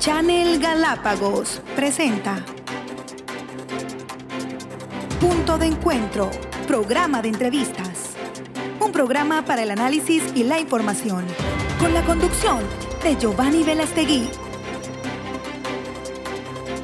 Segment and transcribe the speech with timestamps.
[0.00, 2.42] Channel Galápagos presenta
[5.20, 6.30] Punto de Encuentro,
[6.66, 8.16] programa de entrevistas.
[8.80, 11.26] Un programa para el análisis y la información,
[11.78, 12.60] con la conducción
[13.02, 14.30] de Giovanni Velastegui.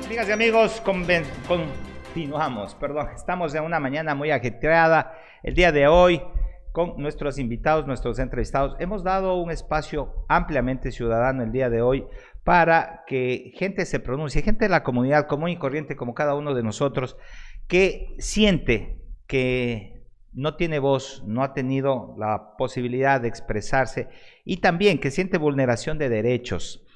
[0.04, 5.14] Amigas y amigos, continuamos, perdón, estamos en una mañana muy ajetreada.
[5.42, 6.20] El día de hoy,
[6.70, 12.06] con nuestros invitados, nuestros entrevistados, hemos dado un espacio ampliamente ciudadano el día de hoy
[12.46, 16.54] para que gente se pronuncie, gente de la comunidad común y corriente como cada uno
[16.54, 17.16] de nosotros,
[17.66, 24.06] que siente que no tiene voz, no ha tenido la posibilidad de expresarse
[24.44, 26.86] y también que siente vulneración de derechos.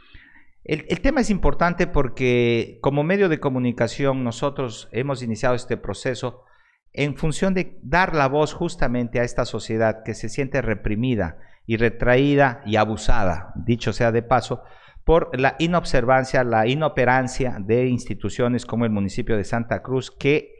[0.62, 6.44] El, el, tema es importante porque como medio de comunicación nosotros hemos iniciado este proceso
[6.92, 11.76] en función de dar la voz justamente a esta sociedad que se siente reprimida y
[11.76, 14.62] retraída y abusada, dicho sea de paso,
[15.04, 20.54] por la inobservancia, la inoperancia de instituciones como el municipio de Santa Cruz que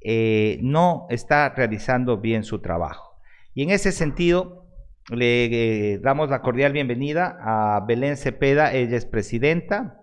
[0.00, 3.20] eh, no está realizando bien su trabajo.
[3.54, 4.66] Y en ese sentido,
[5.10, 9.96] le eh, damos la cordial bienvenida a Belén Cepeda, ella es presidenta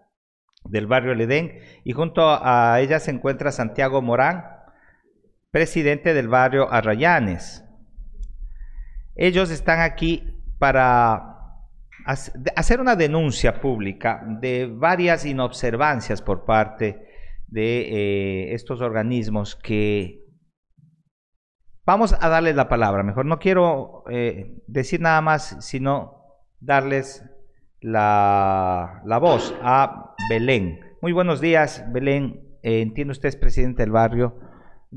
[0.66, 4.44] del barrio El Edén y junto a ella se encuentra Santiago Morán,
[5.52, 7.64] presidente del barrio Arrayanes.
[9.16, 11.37] Ellos están aquí para
[12.08, 17.06] hacer una denuncia pública de varias inobservancias por parte
[17.48, 20.24] de eh, estos organismos que
[21.86, 23.04] vamos a darles la palabra.
[23.04, 26.24] Mejor no quiero eh, decir nada más, sino
[26.60, 27.24] darles
[27.82, 30.80] la, la, voz a Belén.
[31.02, 32.58] Muy buenos días, Belén.
[32.64, 34.40] Eh, entiendo usted es presidente del barrio.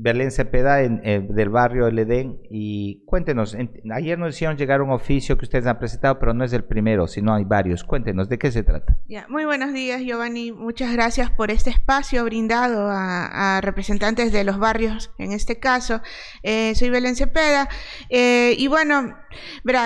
[0.01, 2.41] Belén Cepeda en, eh, del barrio El Edén.
[2.49, 3.55] Y cuéntenos,
[3.93, 7.05] ayer nos hicieron llegar un oficio que ustedes han presentado, pero no es el primero,
[7.07, 7.83] sino hay varios.
[7.83, 8.97] Cuéntenos, ¿de qué se trata?
[9.29, 10.51] Muy buenos días, Giovanni.
[10.51, 16.01] Muchas gracias por este espacio brindado a, representantes de los barrios, en este caso.
[16.41, 17.69] Eh, soy Belén Cepeda.
[18.09, 19.15] Eh, y bueno,
[19.63, 19.85] verá,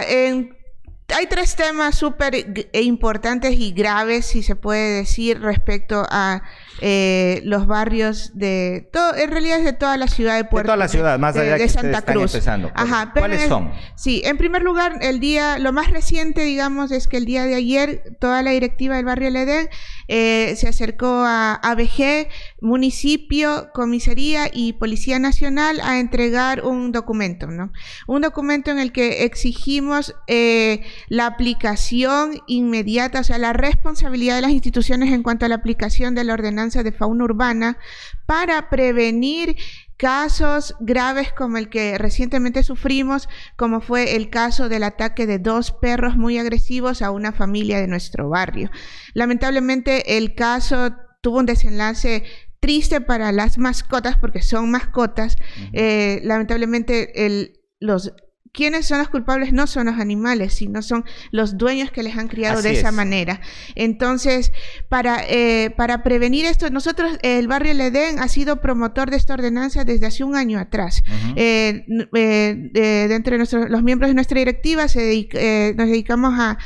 [1.14, 2.36] hay tres temas súper
[2.74, 6.42] importantes y graves, si se puede decir, respecto a
[6.82, 10.76] eh, los barrios de todo, en realidad es de toda la ciudad de Puerto de
[10.76, 12.36] toda la ciudad, más allá de, de Santa Cruz.
[12.74, 13.72] Ajá, ¿Cuáles son?
[13.96, 17.56] Sí, en primer lugar, el día, lo más reciente, digamos, es que el día de
[17.56, 19.70] ayer toda la directiva del barrio El Edén
[20.08, 22.28] eh, se acercó a ABG,
[22.62, 27.72] municipio, comisaría y Policía Nacional a entregar un documento, ¿no?
[28.08, 34.42] Un documento en el que exigimos eh, la aplicación inmediata, o sea, la responsabilidad de
[34.42, 37.78] las instituciones en cuanto a la aplicación de la ordenanza de fauna urbana
[38.26, 39.56] para prevenir
[39.98, 45.72] casos graves como el que recientemente sufrimos, como fue el caso del ataque de dos
[45.72, 48.70] perros muy agresivos a una familia de nuestro barrio.
[49.14, 52.24] Lamentablemente el caso tuvo un desenlace
[52.60, 55.38] triste para las mascotas porque son mascotas.
[55.72, 58.14] eh, lamentablemente el, los
[58.56, 59.52] ¿Quiénes son los culpables?
[59.54, 62.90] No son los animales, sino son los dueños que les han criado Así de esa
[62.90, 62.94] es.
[62.96, 63.42] manera.
[63.76, 64.52] Entonces,
[64.90, 69.34] para, eh, para prevenir esto, nosotros, el barrio El Edén ha sido promotor de esta
[69.34, 71.04] ordenanza desde hace un año atrás.
[71.08, 71.34] Uh -huh.
[71.36, 76.34] eh, eh, de, entre nuestros, los miembros de nuestra directiva se dedica, eh, nos dedicamos
[76.40, 76.58] a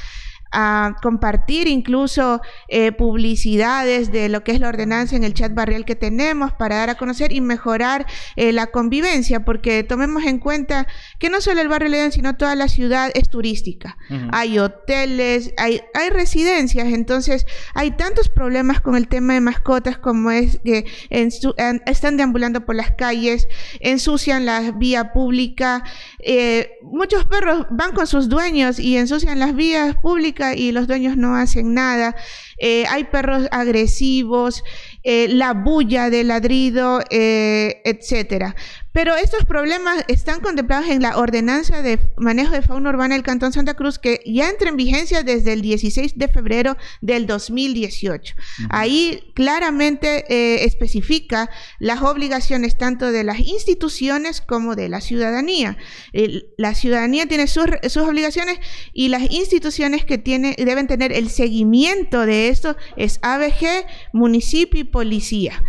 [0.51, 5.85] a compartir incluso eh, publicidades de lo que es la ordenanza en el chat barrial
[5.85, 8.05] que tenemos para dar a conocer y mejorar
[8.35, 10.87] eh, la convivencia, porque tomemos en cuenta
[11.19, 13.97] que no solo el barrio León, sino toda la ciudad es turística.
[14.09, 14.29] Uh -huh.
[14.31, 20.31] Hay hoteles, hay, hay residencias, entonces hay tantos problemas con el tema de mascotas como
[20.31, 23.47] es que en su, en, están deambulando por las calles,
[23.79, 25.83] ensucian la vía pública,
[26.19, 31.17] eh, muchos perros van con sus dueños y ensucian las vías públicas y los dueños
[31.17, 32.15] no hacen nada.
[32.57, 34.63] Eh, hay perros agresivos,
[35.03, 38.55] eh, la bulla de ladrido, eh, etcétera.
[38.91, 43.53] Pero estos problemas están contemplados en la ordenanza de manejo de fauna urbana del Cantón
[43.53, 48.33] Santa Cruz que ya entra en vigencia desde el 16 de febrero del 2018.
[48.35, 48.67] Uh -huh.
[48.71, 51.49] Ahí claramente eh, especifica
[51.79, 55.77] las obligaciones tanto de las instituciones como de la ciudadanía.
[56.11, 58.59] El, la ciudadanía tiene sus, sus, obligaciones
[58.93, 64.83] y las instituciones que tiene, deben tener el seguimiento de esto es ABG, municipio y
[64.83, 65.63] policía.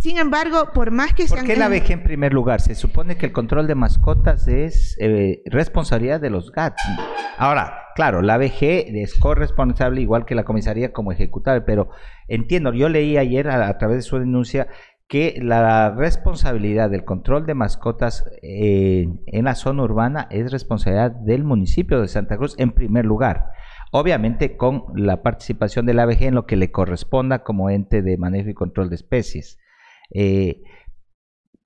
[0.00, 1.46] Sin embargo, por más que ¿Por sean...
[1.46, 2.60] qué la ABG en primer lugar?
[2.60, 6.82] Se supone que el control de mascotas es eh, responsabilidad de los GATS.
[7.36, 11.90] Ahora, claro, la ABG es corresponsable igual que la comisaría como ejecutable, pero
[12.28, 14.68] entiendo, yo leí ayer a, a través de su denuncia
[15.06, 21.42] que la responsabilidad del control de mascotas eh, en la zona urbana es responsabilidad del
[21.44, 23.46] municipio de Santa Cruz en primer lugar.
[23.92, 28.48] obviamente con la participación del ABG en lo que le corresponda como ente de manejo
[28.50, 29.58] y control de especies.
[30.10, 30.62] Eh,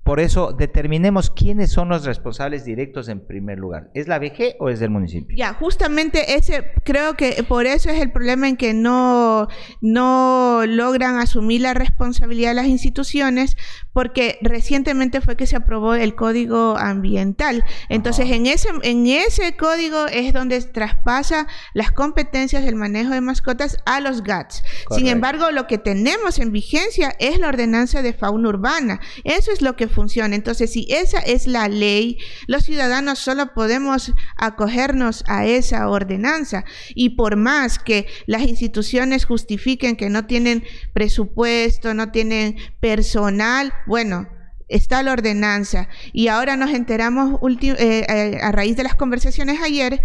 [0.05, 3.91] por eso, determinemos quiénes son los responsables directos en primer lugar.
[3.95, 5.35] ¿Es la VG o es el municipio?
[5.35, 9.49] Ya, justamente ese, creo que por eso es el problema en que no,
[9.81, 13.57] no logran asumir la responsabilidad de las instituciones,
[13.95, 17.65] porque recientemente fue que se aprobó el código ambiental.
[17.89, 23.79] Entonces, en ese, en ese código es donde traspasa las competencias del manejo de mascotas
[23.87, 24.65] a los GATS.
[24.91, 29.01] Sin embargo, lo que tenemos en vigencia es la ordenanza de fauna urbana.
[29.23, 29.94] Eso es lo que
[30.33, 36.65] Entonces, si esa es la ley, los ciudadanos solo podemos acogernos a esa ordenanza.
[36.95, 44.29] Y por más que las instituciones justifiquen que no tienen presupuesto, no tienen personal, bueno,
[44.69, 45.89] está la ordenanza.
[46.13, 50.03] Y ahora nos enteramos eh, eh, a raíz de las conversaciones ayer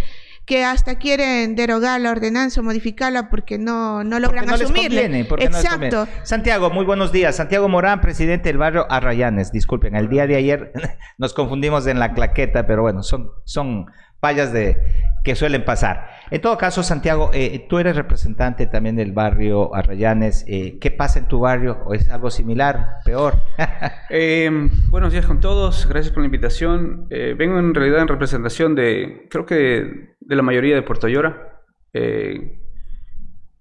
[0.49, 5.01] que hasta quieren derogar la ordenanza o modificarla porque no, no logran no asumirla.
[5.01, 6.07] Exacto.
[6.23, 7.35] Santiago, muy buenos días.
[7.35, 9.51] Santiago Morán, presidente del barrio Arrayanes.
[9.51, 10.73] Disculpen, el día de ayer
[11.19, 13.85] nos confundimos en la claqueta, pero bueno, son, son
[14.19, 14.77] fallas de,
[15.23, 16.09] que suelen pasar.
[16.31, 20.45] En todo caso, Santiago, eh, tú eres representante también del barrio Arrayanes.
[20.47, 21.79] Eh, ¿Qué pasa en tu barrio?
[21.85, 23.35] ¿O es algo similar, peor?
[24.11, 24.49] Eh,
[24.89, 27.07] buenos días con todos, gracias por la invitación.
[27.09, 31.61] vengo en realidad en representación de, creo que de la mayoría de Puerto Llora.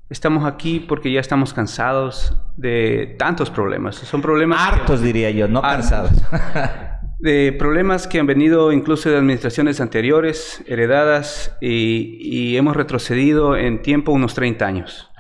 [0.09, 3.97] estamos aquí porque ya estamos cansados de tantos problemas.
[3.97, 4.59] Son problemas...
[4.59, 6.13] Hartos, diría yo, no cansados.
[7.19, 14.13] de problemas que han venido incluso de administraciones anteriores, heredadas, y, hemos retrocedido en tiempo
[14.13, 15.11] unos 30 años.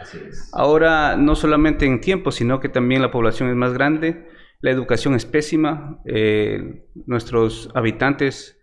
[0.53, 4.29] Ahora, no solamente en tiempo, sino que también la población es más grande,
[4.61, 8.59] la educación es pésima, eh, nuestros habitantes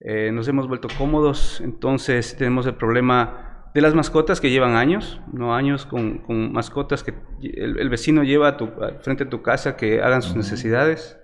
[0.00, 5.20] eh, nos hemos vuelto cómodos, entonces tenemos el problema de las mascotas que llevan años,
[5.32, 6.22] no años con,
[6.52, 8.56] mascotas que el, vecino lleva
[9.02, 11.18] frente a tu casa que hagan sus necesidades.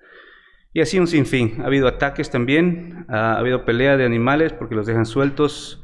[0.72, 1.60] Y así un sinfín.
[1.62, 5.82] Ha habido ataques también, ha, habido pelea de animales porque los dejan sueltos.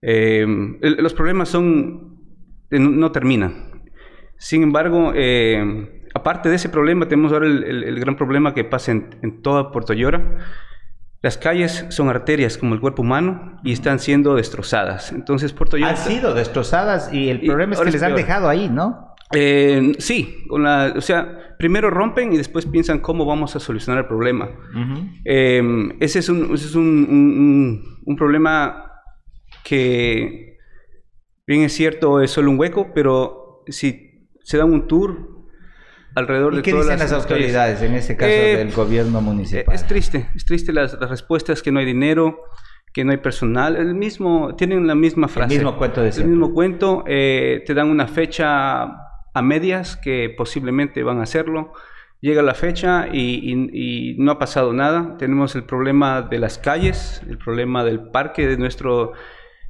[0.00, 0.46] Eh,
[0.80, 2.18] los problemas son,
[2.70, 3.82] eh, no terminan.
[4.38, 9.42] Sin embargo, eh, aparte de ese problema, tenemos ahora el, gran problema que pasa en,
[9.42, 10.38] toda Puerto Llora.
[11.20, 15.12] Las calles son arterias como el cuerpo humano y están siendo destrozadas.
[15.12, 15.90] Entonces, Puerto Llora...
[15.90, 19.13] Han sido destrozadas y el problema es que les han dejado ahí, ¿no?
[19.34, 24.02] Eh, sí, con la, o sea, primero rompen y después piensan cómo vamos a solucionar
[24.02, 24.50] el problema.
[25.24, 28.92] Em, ese es, un, ese es un, un, problema
[29.62, 30.56] que,
[31.46, 35.30] bien es cierto, es solo un hueco, pero si se da un tour
[36.14, 39.74] alrededor ¿Y de qué dicen las, autoridades, en este caso eh, del gobierno municipal?
[39.74, 42.40] Es triste, es triste las, las respuestas que no hay dinero
[42.94, 45.52] que no hay personal, el mismo, tienen la misma frase.
[45.52, 48.86] El mismo cuento de El mismo cuento, eh, te dan una fecha
[49.34, 51.72] a medias que posiblemente van a hacerlo.
[52.20, 55.16] Llega la fecha y, no ha pasado nada.
[55.18, 59.12] Tenemos el problema de las calles, el problema del parque de nuestro...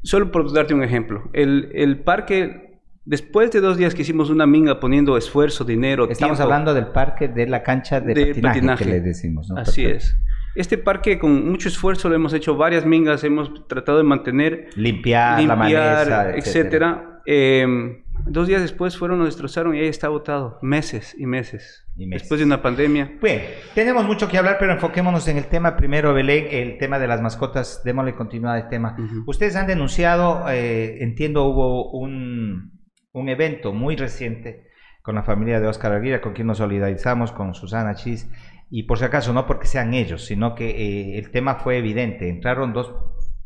[0.02, 4.46] Solo por darte un ejemplo, el, el parque, después de dos días que hicimos una
[4.46, 9.00] minga poniendo esfuerzo, dinero, Estamos hablando del parque de la cancha de, patinaje, que le
[9.00, 9.56] decimos, ¿no?
[9.56, 10.14] Así es.
[10.56, 14.68] Este parque con mucho esfuerzo lo hemos hecho varias mingas, hemos tratado de mantener...
[14.76, 16.36] Limpiar, la maleza, etcétera.
[16.36, 17.22] etcétera.
[17.24, 20.58] Eh, Dos días después fueron, lo destrozaron y ahí está botado.
[20.62, 21.86] Meses y meses.
[21.94, 23.18] Después de una pandemia.
[23.22, 23.42] Bien,
[23.74, 27.20] tenemos mucho que hablar, pero enfoquémonos en el tema primero, Belén, el tema de las
[27.20, 27.82] mascotas.
[27.84, 28.96] Démosle continuidad al tema.
[29.26, 32.72] Ustedes han denunciado, eh, entiendo, hubo un,
[33.12, 34.68] un, evento muy reciente
[35.02, 38.30] con la familia de Oscar Aguirre, con quien nos solidarizamos, con Susana Chis.
[38.70, 42.30] Y por si acaso, no porque sean ellos, sino que eh, el tema fue evidente.
[42.30, 42.92] Entraron dos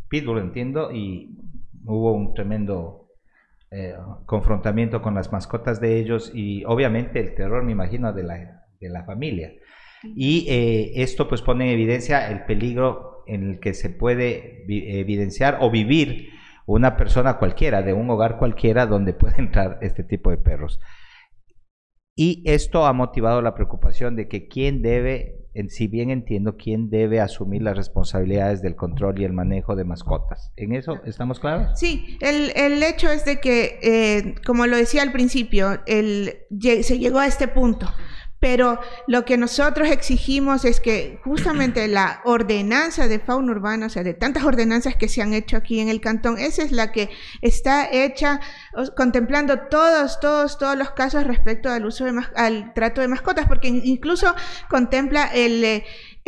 [0.09, 1.37] pitbull, entiendo, y
[1.85, 3.08] hubo un tremendo
[3.71, 3.95] eh,
[4.25, 8.89] confrontamiento con las mascotas de ellos y obviamente el terror, me imagino, de la, de
[8.89, 9.53] la familia.
[10.03, 14.65] Y eh, esto pues pone en evidencia el peligro en el que se puede
[15.01, 16.31] evidenciar o vivir
[16.67, 20.81] una persona cualquiera, de un hogar cualquiera donde puede entrar este tipo de perros.
[22.17, 25.38] Y esto ha motivado la preocupación de que quién debe
[25.69, 30.53] si bien entiendo quién debe asumir las responsabilidades del control y el manejo de mascotas.
[30.57, 31.79] ¿En eso estamos claros?
[31.79, 36.39] Sí, el, el hecho es de que, eh, como lo decía al principio, el,
[36.83, 37.89] se llegó a este punto.
[38.41, 38.79] Pero
[39.09, 44.15] lo que nosotros exigimos es que justamente la ordenanza de fauna urbana, o sea, de
[44.15, 47.11] tantas ordenanzas que se han hecho aquí en el cantón, esa es la que
[47.43, 48.41] está hecha
[48.97, 53.69] contemplando todos, todos, todos los casos respecto al uso de al trato de mascotas, porque
[53.69, 54.35] incluso
[54.69, 55.83] contempla el,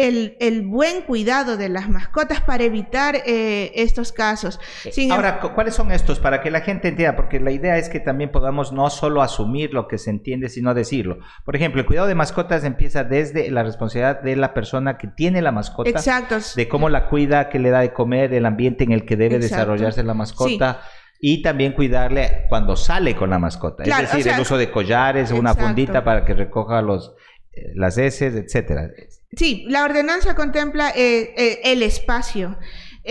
[0.09, 4.61] el, buen cuidado de las mascotas para evitar eh, estos casos.
[4.85, 6.19] Em- Ahora, ¿cuáles son estos?
[6.19, 9.73] Para que la gente entienda, porque la idea es que también podamos no solo asumir
[9.73, 11.19] lo que se entiende, sino decirlo.
[11.45, 15.42] Por ejemplo, el cuidado de mascotas empieza desde la responsabilidad de la persona que tiene
[15.42, 16.37] la mascota, Exacto.
[16.54, 19.38] de cómo la cuida, qué le da de comer, el ambiente en el que debe
[19.38, 20.83] desarrollarse la mascota.
[21.23, 23.83] Y también cuidarle cuando sale con la mascota.
[23.83, 27.14] es decir, el uso de collares, una fundita para que recoja los,
[27.52, 28.88] eh, las heces, etcétera.
[29.37, 32.59] Sí, la ordenanza contempla eh, eh, el espacio.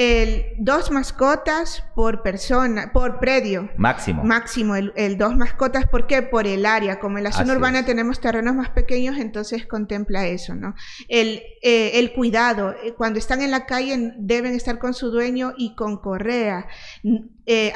[0.01, 3.69] El, dos mascotas por persona, por predio.
[3.75, 4.23] Máximo.
[4.23, 6.21] Máximo, el, dos mascotas, ¿por qué?
[6.21, 7.01] Por el área.
[7.01, 10.73] Como en la zona urbana tenemos terrenos más pequeños, entonces contempla eso, ¿no?
[11.09, 15.75] El, eh, el cuidado, cuando están en la calle deben estar con su dueño y
[15.75, 16.67] con correa.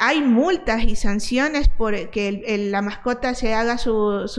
[0.00, 4.38] hay multas y sanciones por que la mascota se haga sus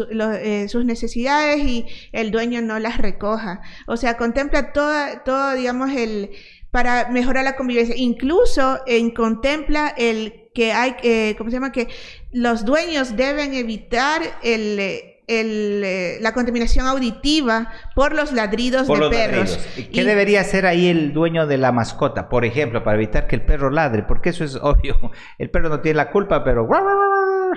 [0.85, 3.61] necesidades y el dueño no las recoja.
[3.85, 6.31] O sea, contempla toda, todo, digamos, el,
[6.75, 7.95] para mejorar la convivencia.
[7.95, 11.71] Incluso en, contempla el que hay, eh, ¿cómo se llama?
[11.71, 11.87] Que
[12.33, 15.14] los dueños deben evitar el...
[15.27, 19.59] El, eh, la contaminación auditiva por los ladridos de perros.
[19.91, 22.29] ¿Qué debería hacer ahí el dueño de la mascota?
[22.29, 25.11] Por ejemplo, para evitar que el perro ladre, porque eso es obvio.
[25.37, 26.67] El perro no tiene la culpa, pero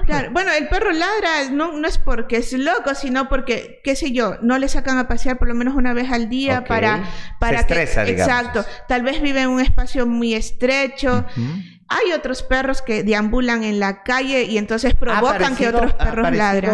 [0.07, 4.13] Claro, bueno, el perro ladra no, no es porque es loco, sino porque, qué sé
[4.13, 7.05] yo, no le sacan a pasear por lo menos una vez al día para,
[7.41, 7.83] para que...
[7.83, 11.25] Exacto, tal vez vive en un espacio muy estrecho.
[11.89, 16.71] Hay otros perros que deambulan en la calle y entonces provocan que otros perros ladren.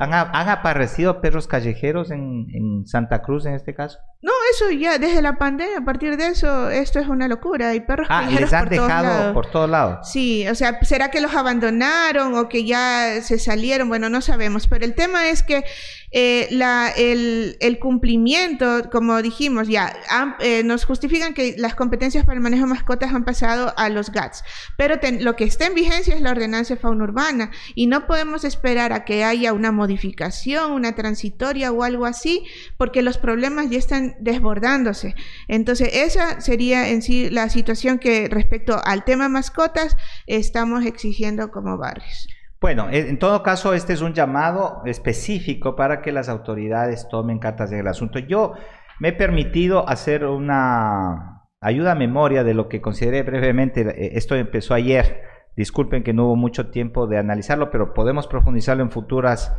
[0.00, 3.98] ¿han, aparecido perros callejeros en, en, Santa Cruz en este caso?
[4.22, 7.68] No, eso ya desde la pandemia, a partir de eso, esto es una locura.
[7.68, 10.10] Hay perros ah, callejeros les han dejado por todos lados.
[10.10, 13.88] Sí, o sea, ¿será que los abandonaron o que ya se salieron?
[13.88, 14.66] Bueno, no sabemos.
[14.66, 15.64] Pero el tema es que
[16.12, 19.94] eh, la, el, el, cumplimiento, como dijimos ya,
[20.40, 24.10] eh, nos justifican que las competencias para el manejo de mascotas han pasado a los
[24.10, 24.42] GATS,
[24.76, 28.44] pero lo que está en vigencia es la ordenanza de fauna urbana y no podemos
[28.44, 32.44] esperar a que haya una modificación, una transitoria o algo así,
[32.76, 35.14] porque los problemas ya están desbordándose.
[35.48, 39.96] Entonces, esa sería en sí la situación que respecto al tema mascotas
[40.26, 42.28] estamos exigiendo como barrios.
[42.60, 47.70] Bueno, en todo caso, este es un llamado específico para que las autoridades tomen cartas
[47.70, 48.18] en el asunto.
[48.18, 48.54] Yo
[48.98, 53.82] me he permitido hacer una ayuda a memoria de lo que consideré brevemente.
[53.82, 55.22] Eh, esto empezó ayer.
[55.56, 59.54] Disculpen que no hubo mucho tiempo de analizarlo, pero podemos profundizarlo en futuras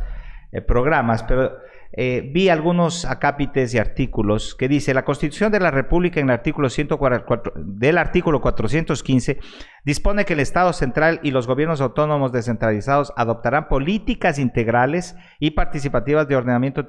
[0.52, 1.22] eh, programas.
[1.24, 1.58] Pero
[1.92, 6.34] eh, vi algunos acápites y artículos que dice la Constitución de la República en el
[6.34, 9.38] artículo 144, del artículo 415
[9.84, 16.28] dispone que el Estado central y los gobiernos autónomos descentralizados adoptarán políticas integrales y participativas
[16.28, 16.84] de ordenamiento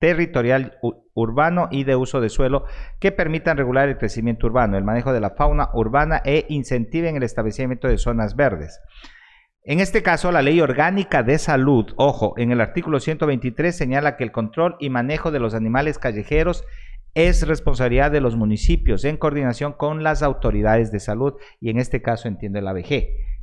[0.00, 0.78] territorial
[1.14, 2.64] urbano y de uso de suelo
[2.98, 7.22] que permitan regular el crecimiento urbano, el manejo de la fauna urbana e incentiven el
[7.22, 8.80] establecimiento de zonas verdes.
[9.62, 14.24] En este caso, la Ley Orgánica de Salud, ojo, en el artículo 123 señala que
[14.24, 16.64] el control y manejo de los animales callejeros
[17.12, 22.00] es responsabilidad de los municipios en coordinación con las autoridades de salud y en este
[22.00, 22.88] caso entiende la ABG,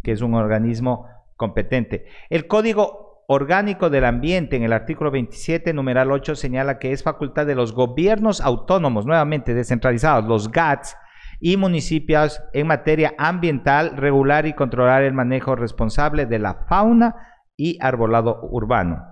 [0.01, 2.05] que es un organismo competente.
[2.31, 7.45] El Código Orgánico del Ambiente en el artículo 27, numeral 8, señala que es facultad
[7.45, 10.95] de los gobiernos autónomos, nuevamente descentralizados, los GATS,
[11.41, 17.15] y municipios en materia ambiental, regular y controlar el manejo responsable de la fauna
[17.57, 19.03] y arbolado urbano.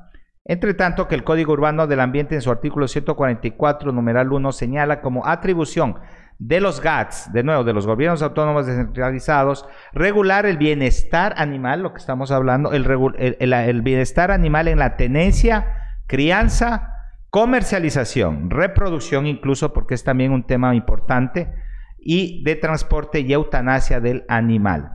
[0.46, 5.02] Entre tanto, que el Código Urbano del Ambiente en su artículo 144, numeral 1, señala
[5.02, 5.98] como atribución
[6.38, 11.94] de los GATS, de nuevo, de los gobiernos autónomos descentralizados, regular el bienestar animal, lo
[11.94, 15.74] que estamos hablando, el, bienestar animal en la tenencia,
[16.08, 16.92] crianza,
[17.30, 21.54] comercialización, reproducción incluso, porque es también un tema importante,
[21.98, 24.92] y de transporte y eutanasia del animal.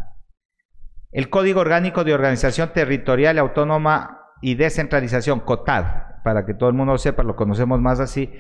[1.10, 6.96] El Código Orgánico de Organización Territorial Autónoma y Descentralización, COTAD, para que todo el mundo
[6.98, 8.30] sepa, lo conocemos más así,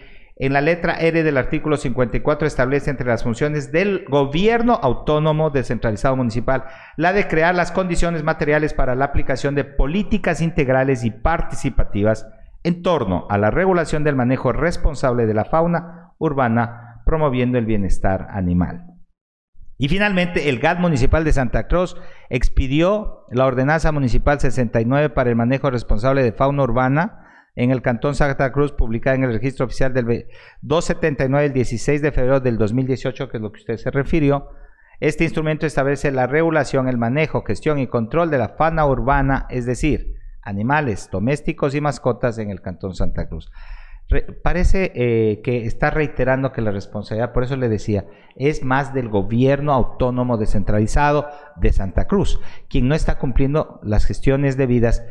[0.40, 6.16] en la letra R del artículo 54 establece entre las funciones del gobierno autónomo descentralizado
[6.16, 6.64] municipal
[6.96, 12.26] la de crear las condiciones materiales para la aplicación de políticas integrales y participativas
[12.62, 18.28] en torno a la regulación del manejo responsable de la fauna urbana promoviendo el bienestar
[18.30, 18.86] animal.
[19.76, 21.96] Y finalmente, el GAT municipal de Santa Cruz
[22.30, 27.19] expidió la ordenanza municipal 69 para el manejo responsable de fauna urbana
[27.56, 30.26] en el Cantón Santa Cruz, publicada en el registro oficial del
[30.62, 34.48] 279 el 16 de febrero del 2018, que es lo que usted se refirió.
[35.00, 39.64] Este instrumento establece la regulación, el manejo, gestión y control de la fauna urbana, es
[39.64, 43.50] decir, animales domésticos y mascotas en el Cantón Santa Cruz.
[44.42, 49.08] parece eh, que está reiterando que la responsabilidad, por eso le decía, es más del
[49.08, 55.04] gobierno autónomo descentralizado de Santa Cruz, quien no está cumpliendo las gestiones debidas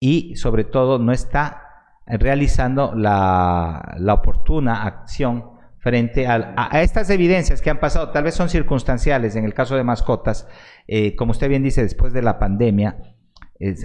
[0.00, 1.71] y sobre todo no está
[2.06, 9.36] realizando la, oportuna acción frente a, estas evidencias que han pasado, tal vez son circunstanciales
[9.36, 10.48] en el caso de mascotas,
[10.86, 12.96] eh, como usted bien dice, después de la pandemia,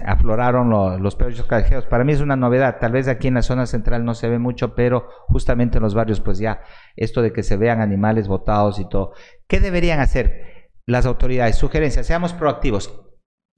[0.04, 1.86] afloraron los perros callejeros.
[1.86, 4.38] Para mí es una novedad, tal vez aquí en la zona central no se ve
[4.38, 6.62] mucho, pero justamente en los barrios, pues ya
[6.96, 9.12] esto de que se vean animales botados y todo.
[9.46, 11.56] ¿Qué deberían hacer las autoridades?
[11.56, 13.04] Sugerencias, seamos proactivos.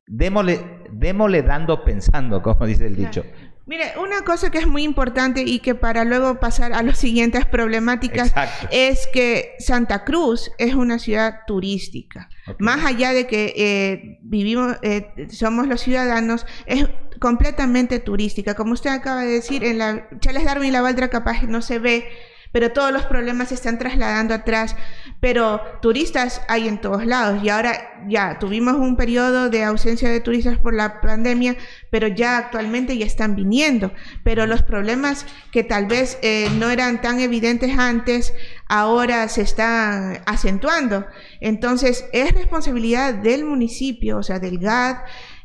[0.06, 0.60] Démosle,
[0.92, 3.24] démosle dando pensando, como dice el dicho.
[3.70, 7.46] Mire, una cosa que es muy importante y que para luego pasar a las siguientes
[7.46, 8.32] problemáticas
[8.72, 12.28] es que Santa Cruz es una ciudad turística.
[12.58, 16.84] Más allá de que eh, vivimos, eh, somos los ciudadanos, es
[17.20, 18.56] completamente turística.
[18.56, 21.78] Como usted acaba de decir, en la Charles Darwin y la Valdra capaz no se
[21.78, 22.08] ve
[22.52, 24.76] pero todos los problemas se están trasladando atrás.
[25.20, 30.20] Pero turistas hay en todos lados y ahora ya tuvimos un periodo de ausencia de
[30.20, 31.56] turistas por la pandemia,
[31.90, 33.92] pero ya actualmente ya están viniendo.
[34.24, 38.32] Pero los problemas que tal vez eh, no eran tan evidentes antes,
[38.68, 41.06] ahora se están acentuando.
[41.40, 44.96] Entonces es responsabilidad del municipio, o sea, del GAD,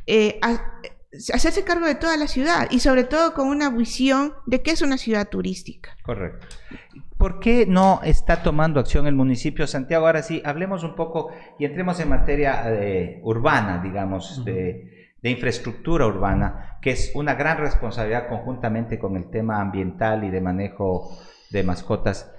[0.08, 0.40] eh,
[1.34, 4.82] hacerse cargo de toda la ciudad y sobre todo con una visión de que es
[4.82, 5.96] una ciudad turística.
[6.04, 6.48] Correcto.
[7.26, 10.06] ¿Por qué no está tomando acción el municipio de Santiago?
[10.06, 16.06] Ahora sí, hablemos un poco y entremos en materia eh, urbana, digamos, de, de, infraestructura
[16.06, 21.18] urbana, que es una gran responsabilidad conjuntamente con el tema ambiental y de manejo
[21.50, 22.32] de mascotas.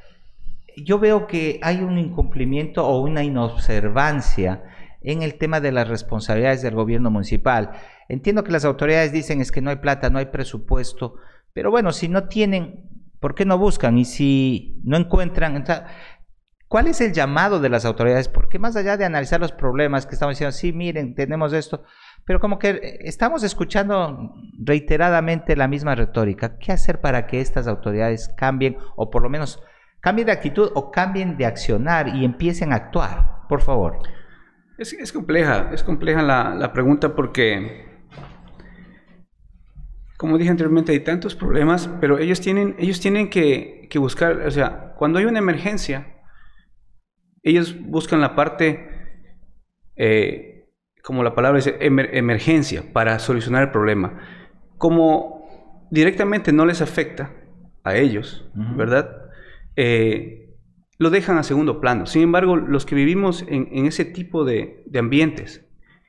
[0.76, 4.62] Yo veo que hay un incumplimiento o una inobservancia
[5.02, 7.72] en el tema de las responsabilidades del gobierno municipal.
[8.08, 11.16] Entiendo que las autoridades dicen es que no hay plata, no hay presupuesto,
[11.52, 12.84] pero bueno, si no tienen,
[13.20, 13.98] ¿por qué no buscan?
[13.98, 15.64] Y si no encuentran,
[16.68, 18.28] ¿cuál es el llamado de las autoridades?
[18.28, 21.84] Porque más allá de analizar los problemas que estamos diciendo, sí, miren, tenemos esto,
[22.24, 26.58] pero como que estamos escuchando reiteradamente la misma retórica.
[26.58, 29.62] ¿Qué hacer para que estas autoridades cambien o por lo menos
[30.00, 33.46] cambien de actitud o cambien de accionar y empiecen a actuar?
[33.48, 33.98] Por favor.
[34.78, 37.95] Es, compleja, es compleja la, la pregunta porque
[40.16, 44.94] como dije anteriormente, hay tantos problemas, pero ellos tienen, ellos tienen que, buscar, o sea,
[44.98, 46.22] cuando hay una emergencia,
[47.42, 48.88] ellos buscan la parte,
[49.96, 50.68] eh,
[51.02, 54.20] como la palabra dice, emergencia, para solucionar el problema.
[54.78, 57.32] Como directamente no les afecta
[57.84, 59.10] a ellos, ¿verdad?
[59.76, 60.56] Eh,
[60.98, 62.06] lo dejan a segundo plano.
[62.06, 65.65] Sin embargo, los que vivimos en, ese tipo de, de ambientes,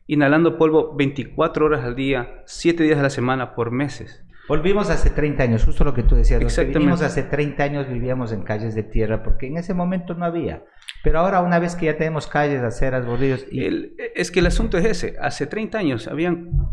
[0.08, 4.24] inhalando polvo 24 horas al día, 7 días a la semana por meses.
[4.48, 6.42] Volvimos hace 30 años, justo lo que tú decías.
[6.42, 7.04] Exactamente.
[7.04, 10.64] hace 30 años vivíamos en calles de tierra porque en ese momento no había.
[11.04, 13.46] Pero ahora una vez que ya tenemos calles, aceras, bordillos...
[13.52, 13.94] Y...
[14.16, 15.16] es que el asunto es ese.
[15.22, 16.70] Hace 30 años habían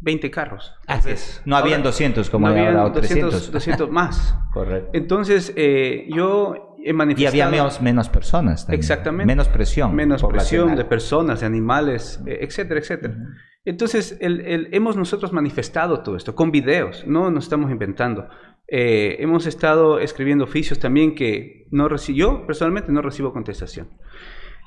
[0.00, 0.74] 20 carros.
[0.86, 1.42] Así es.
[1.44, 3.50] No habían 200 como no había ahora, 300.
[3.50, 4.36] 200 más.
[4.52, 4.90] Correcto.
[4.92, 6.69] Entonces, eh, yo.
[6.82, 8.80] Y había menos, menos personas también.
[8.80, 9.26] Exactamente.
[9.26, 9.94] Menos presión.
[9.94, 13.16] Menos presión de personas, de animales, etcétera, etcétera.
[13.64, 18.28] Entonces, el, hemos nosotros manifestado todo esto con videos, no nos estamos inventando.
[18.66, 23.88] Eh, hemos estado escribiendo oficios también que no yo personalmente no recibo contestación.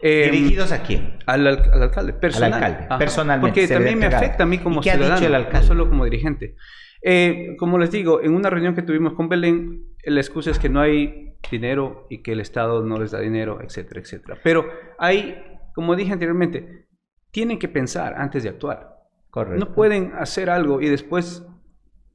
[0.02, 1.18] Em, ¿Dirigidos a quién?
[1.26, 2.54] Al, alcalde, personal.
[2.54, 3.62] Al alcalde, personalmente.
[3.62, 5.60] Porque también me afecta a mí como ciudadano, el alcalde?
[5.60, 6.56] no solo como dirigente.
[7.02, 10.70] Eh, como les digo, en una reunión que tuvimos con Belén, la excusa es que
[10.70, 14.40] no hay dinero y que el Estado no les da dinero, etcétera, etcétera.
[14.44, 14.66] Pero
[14.98, 15.42] hay,
[15.74, 16.88] como dije anteriormente,
[17.32, 18.98] tienen que pensar antes de actuar.
[19.30, 19.66] Correcto.
[19.66, 21.44] No pueden hacer algo y después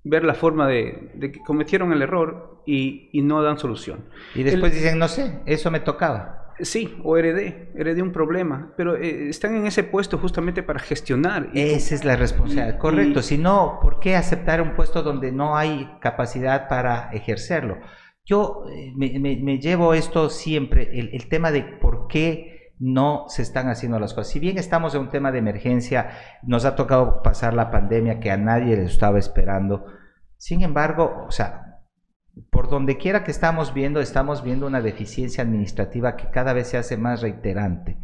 [0.04, 4.04] ver la forma de, que cometieron el error y, no dan solución.
[4.34, 6.47] Y después dicen, no sé, eso me tocaba.
[6.60, 11.50] Sí, o heredé, heredé un problema, pero eh, están en ese puesto justamente para gestionar.
[11.54, 13.22] Esa es la responsabilidad, correcto.
[13.22, 17.78] si no, ¿por qué aceptar un puesto donde no hay capacidad para ejercerlo?
[18.24, 23.98] Yo eh, me, llevo esto siempre, el, tema de por qué no se están haciendo
[24.00, 24.32] las cosas.
[24.32, 26.10] Si bien estamos en un tema de emergencia,
[26.42, 29.86] nos ha tocado pasar la pandemia que a nadie le estaba esperando.
[30.36, 31.67] Sin embargo, o sea,
[32.50, 36.76] por donde quiera que estamos viendo, estamos viendo una deficiencia administrativa que cada vez se
[36.76, 37.96] hace más reiterante.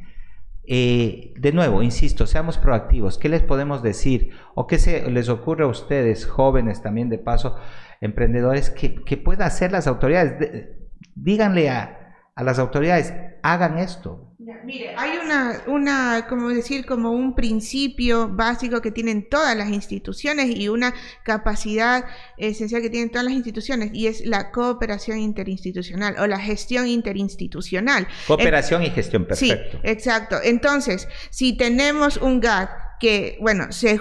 [0.67, 3.19] Eh, de nuevo, insisto, seamos proactivos.
[3.19, 4.31] ¿Qué les podemos decir?
[4.55, 7.57] ¿O qué se les ocurre a ustedes, jóvenes también de paso,
[8.01, 10.69] emprendedores, que, que puedan hacer las autoridades?
[11.15, 12.04] díganle a,
[12.37, 14.35] a las autoridades, hagan esto.
[14.65, 20.55] Mire, hay una, una, como decir, como un principio básico que tienen todas las instituciones
[20.55, 22.05] y una capacidad
[22.37, 28.09] esencial que tienen todas las instituciones y es la cooperación interinstitucional o la gestión interinstitucional.
[28.27, 29.79] Cooperación y gestión, perfecto.
[29.79, 30.39] Sí, exacto.
[30.43, 34.01] Entonces, si tenemos un GAT que, bueno, se,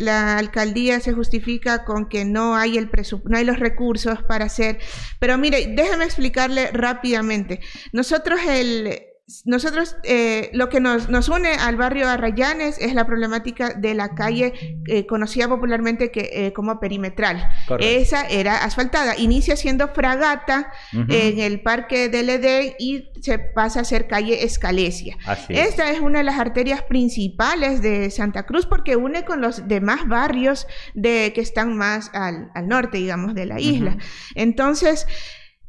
[0.00, 2.90] la alcaldía se justifica con que no hay, el
[3.24, 4.78] no hay los recursos para hacer,
[5.18, 7.60] pero mire, déjeme explicarle rápidamente.
[7.92, 9.11] Nosotros el
[9.44, 14.14] nosotros eh, lo que nos, nos, une al barrio Arrayanes es la problemática de la
[14.14, 17.48] calle eh, conocida popularmente que, eh, como perimetral.
[17.78, 19.16] Esa era asfaltada.
[19.16, 25.16] Inicia siendo fragata en el parque del Edén y se pasa a ser calle Escalesia.
[25.48, 30.08] Esta es una de las arterias principales de Santa Cruz porque une con los demás
[30.08, 33.96] barrios de, que están más al, al norte, digamos, de la isla.
[34.34, 35.06] Entonces,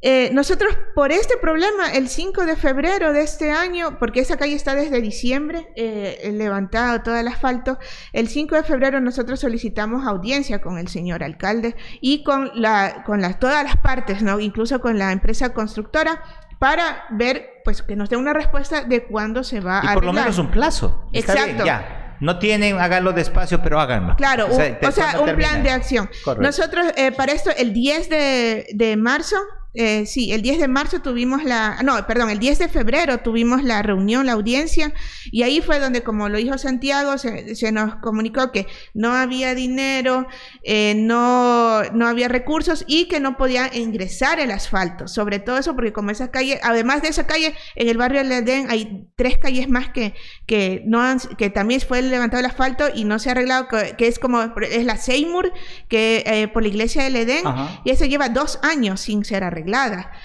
[0.06, 4.54] eh, nosotros por este problema, el 5 de febrero de este año, porque esa calle
[4.54, 7.78] está desde diciembre eh, levantado todo el asfalto,
[8.12, 13.22] el 5 de febrero nosotros solicitamos audiencia con el señor alcalde y con, la, con
[13.22, 14.40] las, todas las partes, ¿no?
[14.40, 16.22] incluso con la empresa constructora,
[16.58, 19.94] para ver, pues que nos dé una respuesta de cuándo se va y a...
[19.94, 21.08] Por lo menos un plazo.
[21.14, 21.64] Exacto.
[21.64, 22.16] ya.
[22.20, 24.16] No tienen, háganlo despacio, pero háganlo.
[24.16, 24.54] Claro, o
[24.92, 26.10] sea, un, plan de acción.
[26.38, 29.36] Nosotros, eh, para esto, el 10 de, de marzo,
[29.74, 33.64] eh, sí, el 10 de marzo tuvimos la, no, perdón, el 10 de febrero tuvimos
[33.64, 34.92] la reunión, la audiencia,
[35.32, 40.28] y ahí fue donde, como lo dijo Santiago, se, nos comunicó que no había dinero,
[40.62, 45.08] eh, no, no había recursos y que no podía ingresar el asfalto.
[45.08, 48.30] Sobre todo eso, porque como esa calle, además de esa calle, en el barrio del
[48.30, 50.14] Edén hay tres calles más que,
[50.46, 54.06] que, no han, que también fue levantado el asfalto y no se ha arreglado, que,
[54.06, 55.52] es como, es la Seymour,
[55.88, 57.44] que eh, por la iglesia del Edén,
[57.84, 59.63] y eso lleva dos años sin ser arreglado.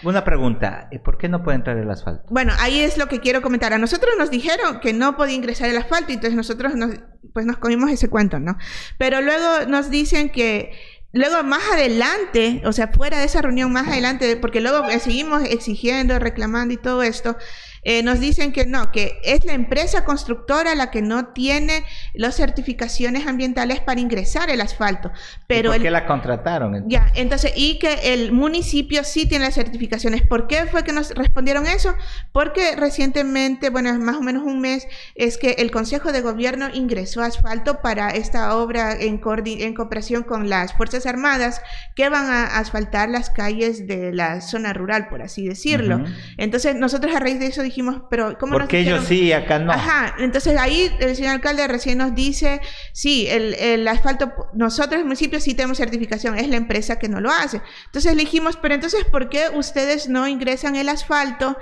[0.03, 2.25] Una pregunta, eh, ¿por qué no puede entrar el asfalto?
[2.29, 3.73] Bueno, ahí es lo que quiero comentar.
[3.73, 6.95] A nosotros nos dijeron que no podía ingresar el asfalto, entonces nosotros nos,
[7.33, 8.57] pues nos comimos ese cuento, ¿no?
[8.97, 10.71] Pero luego nos dicen que
[11.11, 16.19] Luego más adelante, o sea, fuera de esa reunión más adelante, porque luego seguimos exigiendo,
[16.19, 17.35] reclamando y todo esto,
[17.83, 22.35] eh, nos dicen que no, que es la empresa constructora la que no tiene las
[22.35, 25.11] certificaciones ambientales para ingresar el asfalto.
[25.47, 26.89] Pero ¿Por qué la contrataron?
[26.89, 30.21] Ya, entonces, y que el municipio sí tiene las certificaciones.
[30.21, 31.95] ¿Por qué fue que nos respondieron eso?
[32.31, 37.21] Porque recientemente, bueno, más o menos un mes, es que el Consejo de Gobierno ingresó
[37.21, 41.61] asfalto para esta obra en, en cooperación con las Fuerzas Armadas
[41.95, 46.03] que van a asfaltar las calles de la zona rural, por así decirlo.
[46.37, 49.71] Entonces, nosotros a raíz de eso dijimos, pero ¿cómo Porque ellos sí, acá no.
[49.71, 52.61] Ajá, entonces ahí el señor alcalde recién nos dice,
[52.93, 57.21] sí, el, el asfalto, nosotros el municipio sí tenemos certificación, es la empresa que no
[57.21, 57.61] lo hace.
[57.85, 61.57] Entonces le dijimos, pero entonces, ¿por qué ustedes no ingresan el asfalto?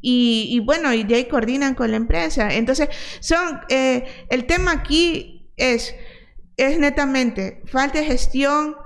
[0.00, 2.52] Y, y bueno, y de ahí coordinan con la empresa.
[2.52, 2.88] Entonces,
[3.20, 5.94] son, eh, el tema aquí es,
[6.56, 8.76] es netamente falta de gestión,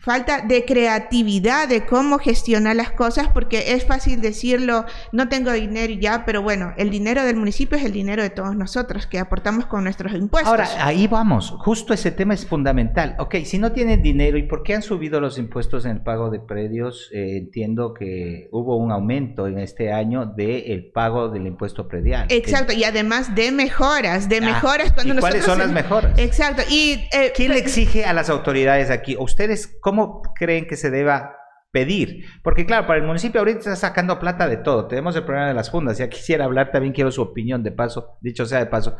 [0.00, 5.92] falta de creatividad de cómo gestionar las cosas, porque es fácil decirlo, no tengo dinero
[5.92, 9.66] ya, pero bueno, el dinero del municipio es el dinero de todos nosotros que aportamos
[9.66, 10.50] con nuestros impuestos.
[10.50, 13.14] Ahora, ahí vamos, justo ese tema es fundamental.
[13.18, 16.30] Ok, si no tienen dinero, ¿y por qué han subido los impuestos en el pago
[16.30, 17.10] de predios?
[17.12, 22.26] Eh, entiendo que hubo un aumento en este año del el pago del impuesto predial.
[22.30, 26.18] Exacto, y además de mejoras, de ah, mejoras cuando ¿y ¿Cuáles son las mejoras?
[26.18, 27.08] Exacto, y...
[27.12, 29.16] Eh, ¿Quién le exige a las autoridades aquí?
[29.18, 29.89] ¿Ustedes ¿Cómo
[30.34, 31.36] creen que se deba
[31.72, 32.24] pedir?
[32.42, 34.86] Porque claro, para el municipio ahorita está sacando plata de todo.
[34.86, 35.98] Tenemos el problema de las fundas.
[35.98, 38.96] Ya quisiera hablar, también quiero su opinión de paso, dicho sea de paso.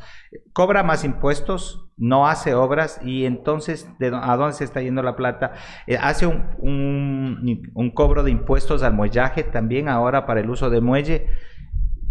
[0.52, 5.16] Cobra más impuestos, no hace obras y entonces, ¿de ¿a dónde se está yendo la
[5.16, 5.52] plata?
[5.86, 10.80] Eh, hace un, un cobro de impuestos al muellaje también ahora para el uso de
[10.80, 11.26] muelle.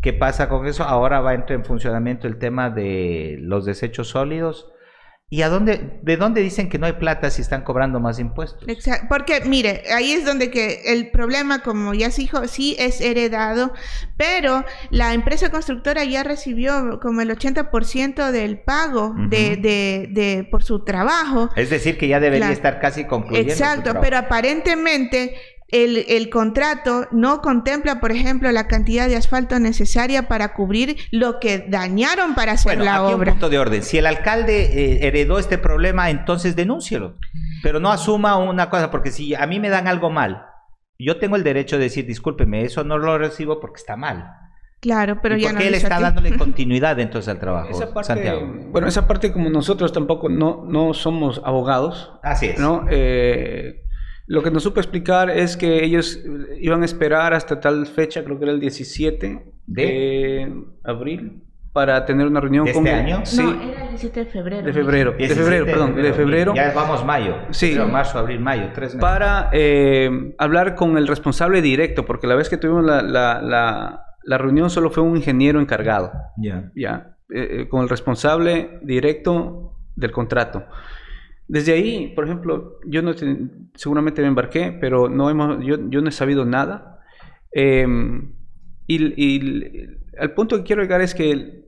[0.02, 0.84] ¿Qué pasa con eso?
[0.84, 4.72] Ahora va a entrar en funcionamiento el tema de los desechos sólidos
[5.32, 8.68] ¿Y a dónde, de dónde dicen que no hay plata si están cobrando más impuestos?
[8.68, 13.00] Exacto, porque mire, ahí es donde que el problema, como ya se dijo, sí es
[13.00, 13.72] heredado,
[14.18, 20.63] pero la empresa constructora ya recibió como el 80% del pago de, de, de, por
[20.63, 21.52] su trabajo.
[21.56, 23.52] Es decir, que ya debería estar casi concluyendo.
[23.52, 25.36] Exacto, pero aparentemente
[25.71, 31.39] el, el, contrato no contempla, por ejemplo, la cantidad de asfalto necesaria para cubrir lo
[31.39, 33.32] que dañaron para hacer bueno, la aquí obra.
[33.32, 33.84] Un punto de orden.
[33.84, 37.17] Si el alcalde eh, heredó este problema, entonces denúncielo.
[37.62, 40.45] Pero no asuma una cosa, porque si a mí me dan algo mal,
[40.97, 44.32] yo tengo el derecho de decir, discúlpeme, eso no lo recibo porque está mal.
[44.82, 48.08] Claro, pero ¿Y ya por qué él está dándole continuidad entonces al trabajo, esa parte,
[48.08, 48.47] Santiago?
[48.71, 52.13] Bueno, esa parte como nosotros tampoco no, no somos abogados.
[52.23, 52.60] Así es.
[52.60, 52.86] ¿no?
[52.89, 53.84] Eh,
[54.30, 56.24] Lo que nos supo explicar es que ellos
[56.62, 62.28] iban a esperar hasta tal fecha, creo que era el 17 de abril, para tener
[62.28, 63.22] una reunión ¿De con este año?
[63.26, 64.65] Sí, No, era el 17 de febrero.
[64.65, 66.54] de febrero, de 17 febrero, perdón, de febrero.
[66.56, 67.36] Ya vamos mayo.
[67.52, 67.70] Sí.
[67.70, 69.02] Febrero, marzo, abril, mayo, tres meses.
[69.02, 74.04] para eh, hablar con el responsable directo, porque la vez que tuvimos la, la- la-
[74.24, 76.72] la reunión solo fue un ingeniero encargado, Ya.
[76.76, 80.65] ya, eh, eh, con el responsable directo del contrato.
[81.50, 86.00] Desde ahí, por ejemplo, yo no te- seguramente me embarqué, pero no hemos, yo, yo
[86.02, 87.00] no he sabido nada.
[87.52, 87.88] Eh,
[88.86, 89.88] y, y
[90.20, 91.66] al punto que quiero llegar es que el-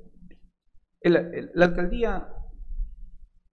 [1.01, 2.27] el- el- la alcaldía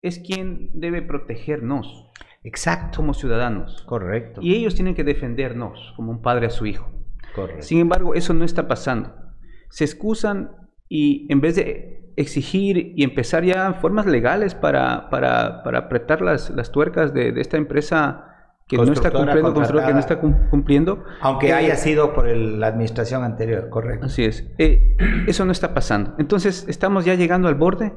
[0.03, 2.11] es quien debe protegernos
[2.45, 2.99] Exacto.
[2.99, 3.83] como ciudadanos.
[3.87, 4.41] Correcto.
[4.43, 6.91] Y ellos tienen que defendernos como un padre a su hijo.
[7.35, 7.63] Correcto.
[7.63, 9.15] Sin embargo, eso no está pasando.
[9.71, 10.51] Se excusan
[10.91, 16.51] y en vez de exigir y empezar ya formas legales para, para, para apretar las,
[16.51, 18.25] las tuercas de, de esta empresa
[18.67, 21.05] que no está cumpliendo, que no está cum- cumpliendo.
[21.23, 24.07] Aunque eh, haya sido por el- la administración anterior, correcto.
[24.07, 24.47] Así es.
[24.59, 26.15] Eh, eso no está pasando.
[26.19, 27.95] Entonces, estamos ya llegando al borde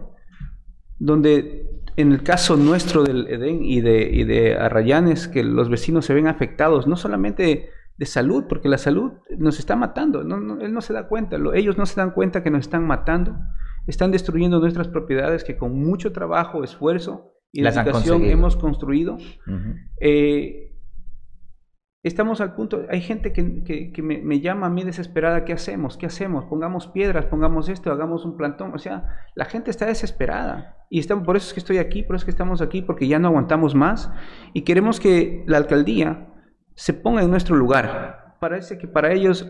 [0.97, 6.05] donde en el caso nuestro del Edén y de, y de Arrayanes, que los vecinos
[6.05, 10.61] se ven afectados, no solamente de salud, porque la salud nos está matando, no, no-
[10.61, 13.35] él no se da cuenta, lo- ellos no se dan cuenta que nos están matando,
[13.91, 19.17] están destruyendo nuestras propiedades que con mucho trabajo, esfuerzo y Las dedicación hemos construido.
[19.99, 20.73] Eh,
[22.03, 25.53] estamos al punto, hay gente que, que- que me, me llama a mí desesperada, ¿qué
[25.53, 25.97] hacemos?
[25.97, 26.45] ¿Qué hacemos?
[26.45, 28.73] Pongamos piedras, pongamos esto, hagamos un plantón.
[28.73, 30.77] O sea, la gente está desesperada.
[30.89, 33.07] Y estamos, por eso es que estoy aquí, por eso es que estamos aquí, porque
[33.07, 34.11] ya no aguantamos más.
[34.53, 36.27] Y queremos que la alcaldía
[36.75, 38.35] se ponga en nuestro lugar.
[38.39, 39.47] Parece que para ellos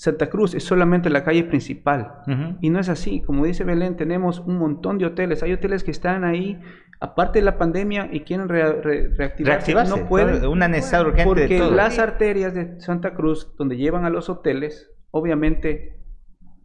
[0.00, 2.20] Santa Cruz es solamente la calle principal.
[2.60, 3.20] Y no es así.
[3.20, 5.42] Como dice Belén, tenemos un montón de hoteles.
[5.42, 6.56] Hay hoteles que están ahí,
[7.00, 9.42] aparte de la pandemia, y quieren re- reactivarse.
[9.44, 9.98] Reactivarse.
[10.00, 10.46] No pueden.
[10.46, 11.72] Una necesidad urgente Porque de todo.
[11.72, 15.98] las arterias de Santa Cruz, donde llevan a los hoteles, obviamente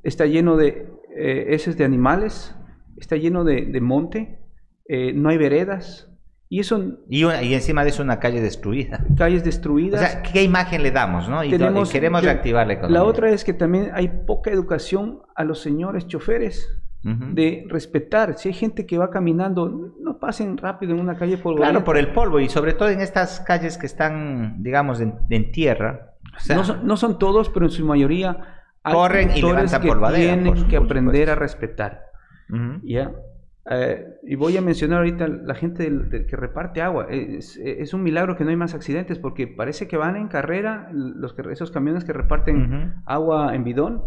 [0.03, 2.55] está lleno de eh, heces de animales,
[2.97, 4.41] está lleno de, de monte,
[4.87, 6.12] eh, no hay veredas,
[6.55, 9.03] y eso, Y, una- y encima de eso una calle destruida.
[9.17, 9.99] calles O destruidas.
[10.01, 11.43] sea, ¿qué imagen le damos, no?
[11.43, 12.99] Y, to- y Tenemos queremos que- reactivar la economía.
[12.99, 16.79] La otra es que también hay poca educación a los señores choferes.
[17.05, 17.33] Ujú.
[17.33, 18.37] de respetar.
[18.37, 21.97] Si hay gente que va caminando, no pasen rápido en una calle por Claro, por
[21.97, 26.13] el polvo y sobre todo en estas calles que están, digamos, en, en tierra.
[26.33, 28.37] O sea, no, son, no son todos, pero en su mayoría
[28.83, 31.31] hay Corren y levantan que polvadera, tienen por que por aprender supuesto.
[31.33, 32.01] a respetar.
[32.49, 32.79] ujú.
[32.83, 33.11] ¿ya?
[33.69, 37.07] Eh, y voy a mencionar ahorita la gente del- del que reparte agua.
[37.09, 40.89] Es, es un milagro que no hay más accidentes porque parece que van en carrera
[40.91, 42.91] los que, esos camiones que reparten Ujú.
[43.05, 44.03] agua en bidón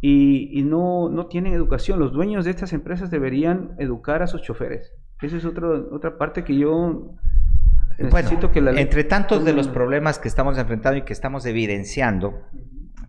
[0.00, 2.00] y, y no, no tienen educación.
[2.00, 4.92] Los dueños de estas empresas deberían educar a sus choferes.
[5.22, 7.14] Esa es otro- otra parte que yo
[7.98, 11.46] necesito Bueno, que la entre tantos de los problemas que estamos enfrentando y que estamos
[11.46, 12.34] evidenciando,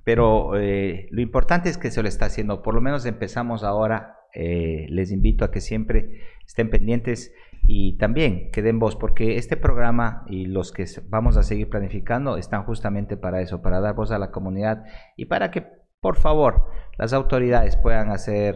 [0.03, 4.15] pero eh, lo importante es que se lo está haciendo, por lo menos empezamos ahora,
[4.33, 7.31] eh, les invito a que siempre estén pendientes
[7.63, 12.37] y también que den voz, porque este programa y los que vamos a seguir planificando
[12.37, 14.83] están justamente para eso, para dar voz a la comunidad
[15.15, 15.65] y para que,
[16.01, 16.65] por favor,
[16.97, 18.55] las autoridades puedan hacer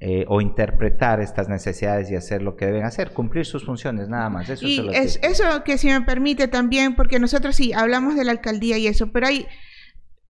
[0.00, 4.30] eh, o interpretar estas necesidades y hacer lo que deben hacer, cumplir sus funciones, nada
[4.30, 4.48] más.
[4.48, 5.30] Eso Y se lo es, pido.
[5.32, 9.10] eso que si me permite también, porque nosotros sí hablamos de la alcaldía y eso,
[9.10, 9.46] pero hay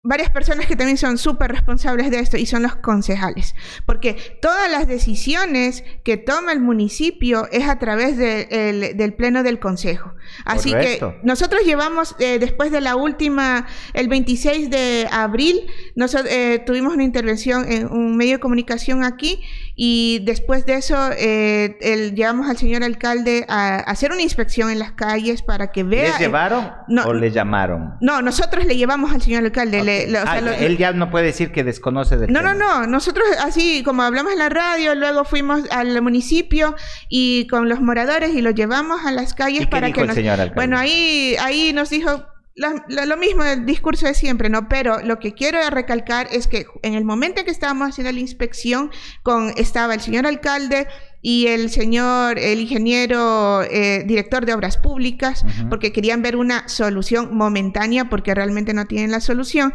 [0.01, 3.53] varias personas que también son súper responsables de esto y son los concejales,
[3.85, 9.43] porque todas las decisiones que toma el municipio es a través de- el- del pleno
[9.43, 10.13] del consejo.
[10.45, 11.11] Así Correcto.
[11.19, 16.33] que nosotros llevamos, eh, después de la última, el 26 de abril, nosotros
[16.65, 19.41] tuvimos una intervención en un medio de comunicación aquí
[19.81, 24.69] y después de eso eh, el- llevamos al señor alcalde a, a hacer una inspección
[24.69, 26.03] en las calles para que vea...
[26.09, 27.93] ¿Les llevaron no, o le llamaron?
[28.01, 29.81] No, nosotros le llevamos al señor alcalde.
[29.81, 32.41] le- le- o sea, Ah, lo- él ya no puede decir que desconoce del no,
[32.41, 32.79] no, tema.
[32.81, 32.87] no.
[32.87, 36.75] Nosotros así como hablamos en la radio, luego fuimos al municipio
[37.07, 40.01] y con los moradores y los llevamos a las ¿Y calles qué para dijo que
[40.01, 40.15] el nos...
[40.17, 40.55] señor alcalde?
[40.55, 42.25] Bueno, ahí, ahí nos dijo
[42.59, 44.67] lo mismo, el discurso de siempre, ¿no?
[44.67, 48.19] Pero lo que quiero recalcar es que en el momento en que estábamos haciendo la
[48.19, 48.91] inspección,
[49.23, 50.87] con, estaba el señor alcalde
[51.21, 57.35] y el señor, el ingeniero eh, director de obras públicas, porque querían ver una solución
[57.35, 59.73] momentánea, porque realmente no tienen la solución.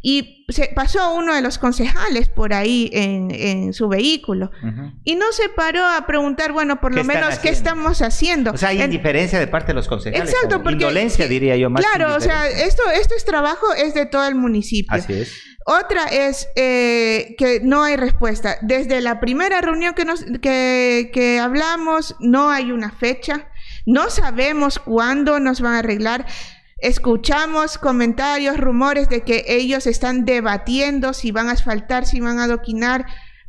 [0.00, 4.50] Y se pasó uno de los concejales por ahí en, en su vehículo.
[5.04, 8.52] Y no se paró a preguntar, bueno, por ¿Qué lo menos, ¿qué estamos haciendo?
[8.52, 10.30] O sea, hay En- indiferencia de parte de los concejales.
[10.32, 14.06] Exacto, porque- Indolencia, diría yo, más Claro, o sea, esto, esto es trabajo, es de
[14.06, 14.94] todo el municipio.
[14.96, 15.32] Así es.
[15.68, 18.56] Otra es eh, que no hay respuesta.
[18.62, 23.48] Desde la primera reunión que, nos, que, que hablamos, no hay una fecha.
[23.84, 26.24] No sabemos cuándo nos van a arreglar.
[26.78, 32.44] Escuchamos comentarios, rumores de que ellos están debatiendo si van a asfaltar, si van a
[32.44, 33.04] adoquinar.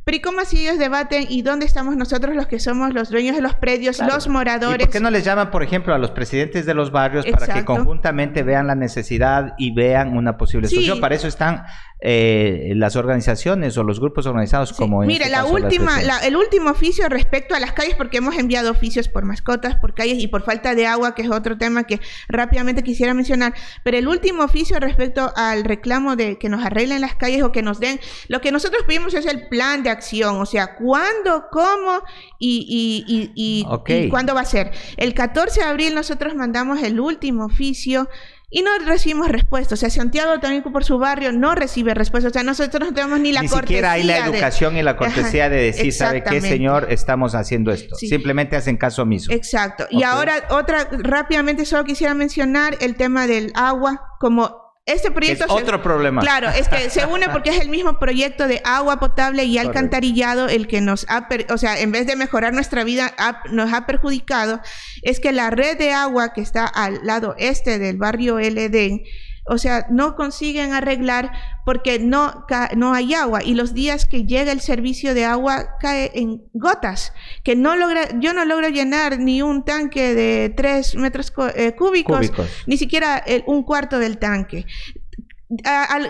[0.08, 3.36] Pero ¿y cómo así ellos debaten y dónde estamos nosotros los que somos los dueños
[3.36, 4.80] de los predios, los moradores?
[4.80, 7.46] ¿Y por qué no les llaman, por ejemplo, a los presidentes de los barrios para
[7.52, 10.98] que conjuntamente vean la necesidad y vean una posible solución?
[10.98, 11.64] Para eso están
[12.00, 17.08] eh, las organizaciones o los grupos organizados como Mire, este la última, el último oficio
[17.08, 20.76] respecto a las calles, porque hemos enviado oficios por mascotas, por calles y por falta
[20.76, 25.32] de agua, que es otro tema que rápidamente quisiera mencionar, pero el último oficio respecto
[25.34, 28.84] al reclamo de que nos arreglen las calles o que nos den, lo que nosotros
[28.86, 32.02] pedimos es el plan de acción, o sea, cuándo, cómo
[32.38, 34.70] y, y, y, y cuándo va a ser.
[34.96, 38.08] El 14 de abril nosotros mandamos el último oficio
[38.50, 39.74] y no recibimos respuesta.
[39.74, 42.28] O sea, Santiago también por su barrio no recibe respuesta.
[42.28, 45.48] O sea, nosotros no tenemos ni la ni siquiera hay la educación y la cortesía
[45.48, 46.86] de decir, ¿sabe qué, señor?
[46.90, 47.96] Estamos haciendo esto.
[47.96, 49.32] Simplemente hacen caso omiso.
[49.32, 49.86] Exacto.
[49.90, 55.50] Y ahora, otra, rápidamente solo quisiera mencionar el tema del agua como este proyecto es
[55.50, 56.22] otro problema.
[56.22, 60.48] Claro, es que se une porque es el mismo proyecto de agua potable y alcantarillado
[60.48, 63.14] el que nos ha, o sea, en vez de mejorar nuestra vida,
[63.50, 64.60] nos ha perjudicado.
[65.02, 69.02] Es que la red de agua que está al lado este del barrio LD,
[69.48, 71.32] o sea, no consiguen arreglar
[71.64, 73.42] porque no, no hay agua.
[73.42, 77.12] Y los días que llega el servicio de agua cae en gotas,
[77.44, 82.32] que no logra, yo no logro llenar ni un tanque de tres metros eh, cúbicos,
[82.66, 84.66] ni siquiera un cuarto del tanque.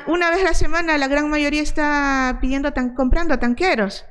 [0.07, 4.05] una vez a la semana la gran mayoría está pidiendo tan, comprando tanqueros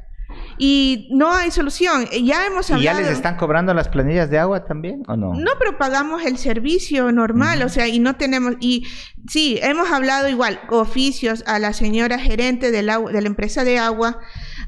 [0.58, 2.08] y no hay solución.
[2.24, 3.00] Ya hemos hablado.
[3.00, 5.34] ¿Y ya les están cobrando las planillas de agua también o no?
[5.34, 8.86] No, pero pagamos el servicio normal, o sea, y no tenemos y
[9.28, 14.20] sí, hemos hablado igual oficios a la señora gerente del de la empresa de agua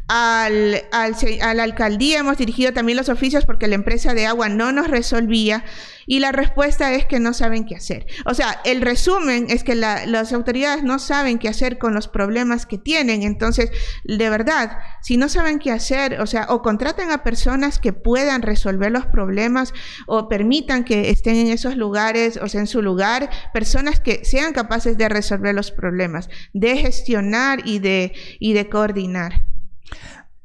[0.09, 1.15] al, al,
[1.55, 5.63] la alcaldía hemos dirigido también los oficios porque la empresa de agua no nos resolvía
[6.07, 8.07] y la respuesta es que no saben qué hacer.
[8.25, 12.65] O sea, el resumen es que las autoridades no saben qué hacer con los problemas
[12.65, 13.21] que tienen.
[13.21, 13.69] Entonces,
[14.03, 18.41] de verdad, si no saben qué hacer, o sea, o contraten a personas que puedan
[18.41, 19.71] resolver los problemas
[20.07, 24.53] o permitan que estén en esos lugares, o sea, en su lugar, personas que sean
[24.53, 29.48] capaces de resolver los problemas, de gestionar y de, y de coordinar.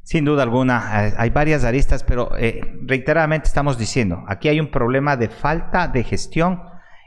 [0.04, 4.70] Sin duda alguna, eh, hay varias aristas, pero eh, reiteradamente estamos diciendo, aquí hay un
[4.70, 6.62] problema de falta de gestión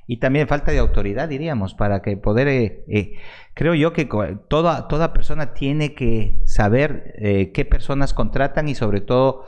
[0.08, 3.19] y también falta de autoridad, diríamos, para que poder, eh,
[3.54, 4.10] creo yo que
[4.50, 7.13] toda, toda persona tiene que saber
[7.54, 9.45] qué personas contratan y sobre todo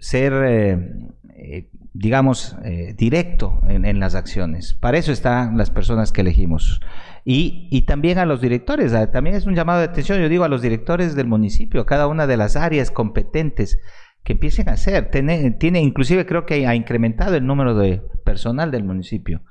[0.00, 0.32] ser,
[1.92, 2.56] digamos,
[2.96, 4.74] directo en, las acciones.
[4.74, 6.80] Para eso están las personas que elegimos.
[7.24, 10.62] Y, también a los directores, también es un llamado de atención, yo digo a los
[10.62, 13.78] directores del municipio, cada una de las áreas competentes
[14.24, 15.10] que empiecen a hacer.
[15.10, 19.42] Tiene, tiene inclusive creo que ha incrementado el número de personal del municipio,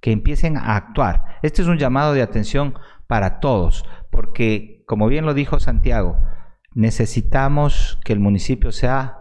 [0.00, 1.24] que empiecen a actuar.
[1.42, 2.74] Este es un llamado de atención
[3.06, 6.18] para todos, porque como bien lo dijo Santiago,
[6.74, 9.18] necesitamos que el municipio sea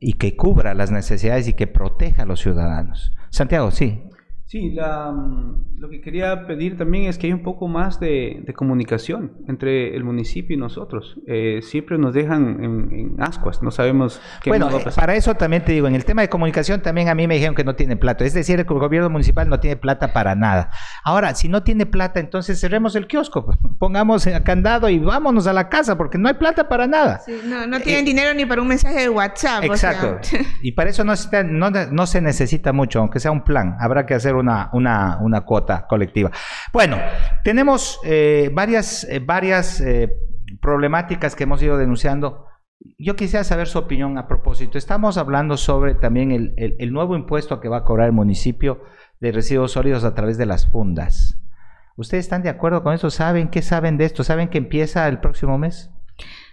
[0.00, 3.12] y que cubra las necesidades y que proteja a los ciudadanos.
[3.28, 4.02] Santiago, sí.
[4.50, 8.44] Sí, la, mm, lo que quería pedir también es que hay un poco más de,
[8.56, 11.20] comunicación entre el municipio y nosotros.
[11.28, 15.00] Eh, siempre nos dejan en, ascuas, no sabemos qué bueno, va a pasar.
[15.02, 17.54] Para eso también te digo, en el tema de comunicación también a mí me dijeron
[17.54, 18.24] que no tiene plata.
[18.24, 20.72] Es decir, el gobierno municipal no tiene plata para nada.
[21.04, 25.68] Ahora, si no tiene plata, entonces cerremos el kiosco, pongamos candado y vámonos a la
[25.68, 27.20] casa, porque no hay plata para nada.
[27.46, 29.62] no, no tienen eh, dinero ni para un mensaje de WhatsApp.
[29.62, 30.18] Exacto.
[30.60, 33.76] y para eso no, no, no se necesita mucho, aunque sea un plan.
[33.78, 36.30] Habrá que hacer una, una, cuota colectiva.
[36.72, 36.98] Bueno,
[37.44, 40.12] tenemos eh, varias, eh, varias eh,
[40.60, 42.46] problemáticas que hemos ido denunciando.
[42.98, 44.78] Yo quisiera saber su opinión a propósito.
[44.78, 48.82] Estamos hablando sobre también el, el, nuevo impuesto que va a cobrar el municipio
[49.20, 51.38] de residuos sólidos a través de las fundas.
[51.96, 53.10] ¿Ustedes están de acuerdo con eso?
[53.10, 54.24] ¿Saben qué saben de esto?
[54.24, 55.90] ¿Saben que empieza el próximo mes?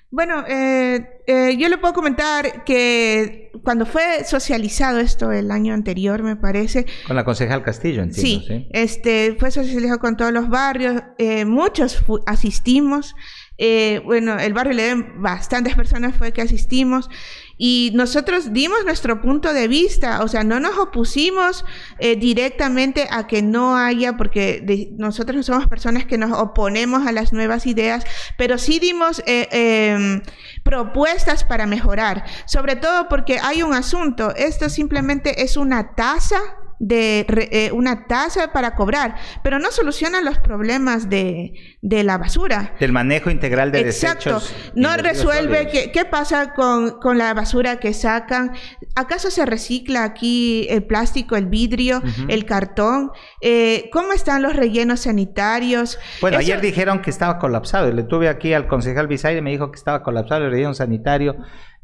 [0.09, 6.23] Bueno, eh, eh, yo le puedo comentar que cuando fue socializado esto el año anterior,
[6.23, 6.85] me parece.
[7.05, 8.45] Con la concejal Castillo, entiendo.
[8.45, 13.15] Sí, este, fue socializado con todos los barrios, eh, muchos asistimos.
[13.57, 17.09] Eh, bueno, el barrio le den bastantes personas fue que asistimos
[17.57, 21.65] y nosotros dimos nuestro punto de vista, o sea, no nos opusimos
[21.99, 27.11] eh, directamente a que no haya, porque nosotros no somos personas que nos oponemos a
[27.11, 28.05] las nuevas ideas,
[28.37, 30.21] pero sí dimos eh, em,
[30.63, 36.37] propuestas para mejorar, sobre todo porque hay un asunto, esto simplemente es una tasa
[36.79, 42.75] de eh, una tasa para cobrar, pero no soluciona los problemas de, de la basura.
[42.79, 44.35] Del manejo integral de Exacto.
[44.35, 44.73] desechos.
[44.75, 48.53] No resuelve qué, qué pasa con, con, la basura que sacan.
[48.95, 53.11] ¿Acaso se recicla aquí el plástico, el vidrio, el cartón?
[53.41, 55.97] Eh, ¿Cómo están los rellenos sanitarios?
[56.21, 57.91] Bueno, ayer dijeron que estaba colapsado.
[57.91, 61.37] Le tuve aquí al concejal Bisaire, me dijo que estaba colapsado el relleno sanitario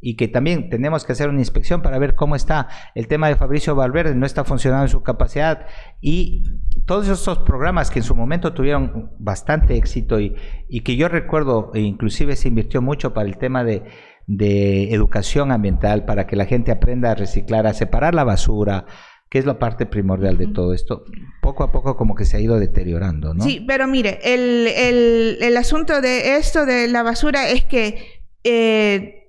[0.03, 3.37] y que también tenemos que hacer una inspección para ver cómo está el tema de
[3.37, 5.65] Fabricio Valverde, no está funcionando en su capacidad
[6.01, 6.43] y
[6.85, 10.35] todos esos programas que en su momento tuvieron bastante éxito y,
[10.67, 13.83] y que yo recuerdo, e inclusive se invirtió mucho para el tema de,
[14.27, 18.85] de educación ambiental, para que la gente aprenda a reciclar, a separar la basura,
[19.29, 21.05] que es la parte primordial de todo esto,
[21.41, 23.41] poco a poco como que se ha ido deteriorando, ¿no?
[23.41, 29.22] Sí, pero mire, el, el, el asunto de esto de la basura es que eh,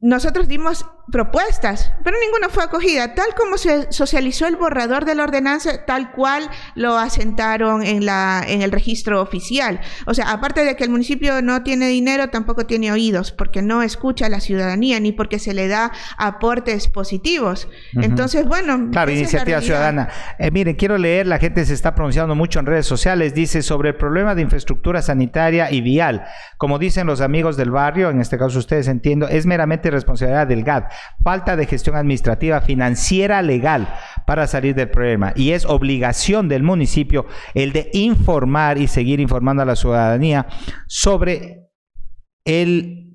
[0.00, 3.14] nosotros dimos propuestas, pero ninguna fue acogida.
[3.14, 8.44] Tal como se socializó el borrador de la ordenanza, tal cual lo asentaron en, la,
[8.46, 9.80] en el registro oficial.
[10.06, 13.82] O sea, aparte de que el municipio no tiene dinero, tampoco tiene oídos, porque no
[13.82, 17.68] escucha a la ciudadanía, ni porque se le da aportes positivos.
[17.94, 18.88] Entonces, bueno.
[18.90, 20.08] Claro, iniciativa ciudadana.
[20.38, 23.90] Eh, miren, quiero leer, la gente se está pronunciando mucho en redes sociales, dice sobre
[23.90, 26.24] el problema de infraestructura sanitaria y vial.
[26.58, 30.64] Como dicen los amigos del barrio, en este caso ustedes entiendo, es meramente responsabilidad del
[30.64, 30.84] GAD
[31.22, 33.88] falta de gestión administrativa, financiera, legal
[34.26, 35.32] para salir del problema.
[35.36, 40.46] Y es obligación del municipio el de informar y seguir informando a la ciudadanía
[40.86, 41.68] sobre
[42.44, 43.05] el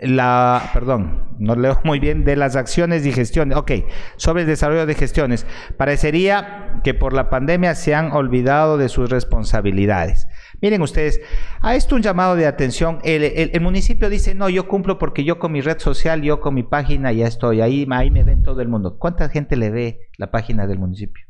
[0.00, 3.56] la, perdón, no leo muy bien, de las acciones y gestiones.
[3.58, 3.72] Ok,
[4.16, 5.46] sobre el desarrollo de gestiones.
[5.76, 10.26] Parecería que por la pandemia se han olvidado de sus responsabilidades.
[10.60, 11.20] Miren ustedes,
[11.60, 13.00] a esto un llamado de atención.
[13.02, 16.62] El, municipio dice, no, yo cumplo porque yo con mi red social, yo con mi
[16.62, 18.96] página ya estoy, ahí, ahí me ven todo el mundo.
[18.98, 21.26] ¿Cuánta gente le ve la página del municipio?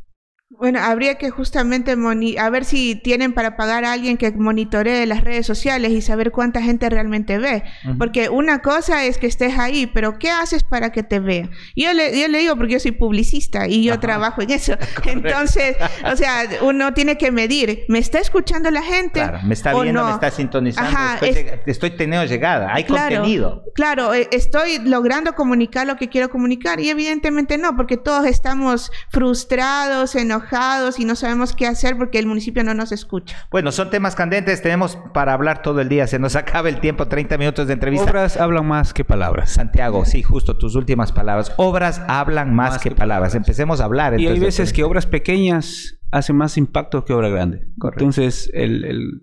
[0.63, 1.97] Bueno, habría que justamente
[2.39, 6.31] a ver si tienen para pagar a alguien que monitoree las redes sociales y saber
[6.31, 7.65] cuánta gente realmente ve.
[7.99, 11.51] Porque una cosa es que estés ahí, pero ¿qué haces para que te vean?
[11.75, 14.77] Yo le, yo le digo porque yo soy publicista y yo trabajo en eso.
[15.05, 17.83] Entonces, o sea, uno tiene que medir.
[17.89, 19.19] ¿Me está escuchando la gente?
[19.19, 21.27] Claro, me está viendo, me está sintonizando.
[21.67, 23.65] estoy, teniendo llegada, hay contenido.
[23.75, 28.93] Claro, e, estoy logrando comunicar lo que quiero comunicar y evidentemente no, porque todos estamos
[29.11, 30.52] frustrados, enojados
[30.99, 33.47] y no sabemos qué hacer porque el municipio no nos escucha.
[33.51, 37.09] Bueno, son temas candentes, tenemos para hablar todo el día, se nos acaba el tiempo,
[37.09, 38.11] 30 minutos de entrevista.
[38.11, 39.51] Obras hablan más que palabras.
[39.51, 41.53] Santiago, sí, justo tus últimas palabras.
[41.57, 43.35] Obras hablan más, que, palabras.
[43.35, 44.21] Empecemos a hablar.
[44.21, 47.69] Y hay veces que obras pequeñas hacen más impacto que obra grande.
[47.83, 49.23] Entonces, el,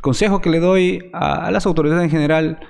[0.00, 2.60] consejo que le doy a las autoridades en general,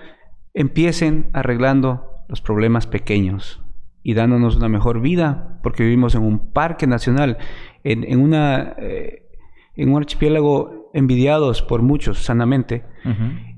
[0.55, 3.63] empiecen arreglando los problemas pequeños
[4.03, 7.39] y dándonos una mejor vida, porque vivimos en un parque nacional
[7.85, 9.29] en, una, eh,
[9.77, 12.85] en un archipiélago envidiados por muchos sanamente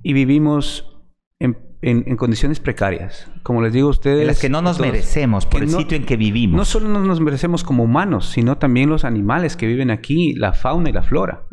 [0.03, 0.91] y vivimos
[1.41, 3.31] en, en, condiciones precarias.
[3.43, 4.21] Como les digo a ustedes...
[4.21, 6.57] En las que no nos merecemos por el sitio en que vivimos.
[6.57, 10.53] No solo no nos merecemos como humanos, sino también los animales que viven aquí, la
[10.53, 11.47] fauna y la flora.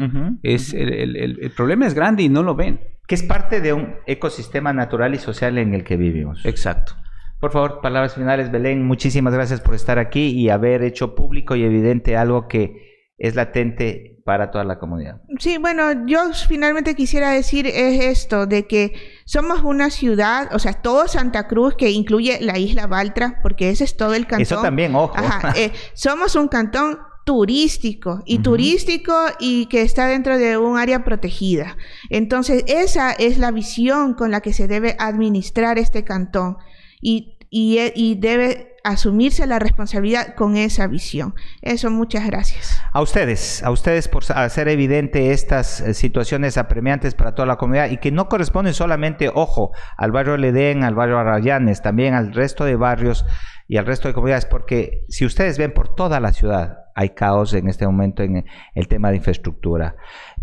[0.43, 2.80] es, el, el, el problema es grande y no lo ven.
[3.07, 6.45] Que es parte de un ecosistema natural y social en el que vivimos.
[6.45, 6.93] Exacto.
[7.41, 8.85] Por favor, palabras finales, Belén.
[8.85, 14.21] Muchísimas gracias por estar aquí y haber hecho público y evidente algo que es latente
[14.23, 15.21] para toda la comunidad.
[15.39, 18.93] Sí, bueno, yo finalmente quisiera decir es esto, de que
[19.25, 23.85] somos una ciudad, o sea, todo Santa Cruz, que incluye la isla Baltra, porque ese
[23.85, 24.43] es todo el cantón.
[24.43, 25.15] Eso también, ojo.
[25.55, 31.75] Eh, somos un cantón turístico y turístico y que está dentro de un área protegida.
[32.11, 36.57] Entonces, esa es la visión con la que se debe administrar este cantón
[37.02, 41.36] y, y, debe asumirse la responsabilidad con esa visión.
[41.62, 42.82] Eso, muchas gracias.
[42.93, 47.91] A ustedes, a ustedes por hacer evidente estas eh, situaciones apremiantes para toda la comunidad
[47.91, 52.66] y que no corresponden solamente, ojo, al barrio Ledén, al barrio Arrayanes, también al resto
[52.66, 53.26] de barrios
[53.68, 57.54] y al resto de comunidades, porque si ustedes ven por toda la ciudad, hay caos
[57.54, 58.45] en este momento en
[58.76, 59.95] el tema de infraestructura.